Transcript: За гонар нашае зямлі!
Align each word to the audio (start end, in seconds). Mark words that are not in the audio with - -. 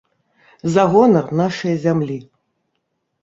За 0.75 0.85
гонар 0.93 1.27
нашае 1.41 1.73
зямлі! 1.85 2.17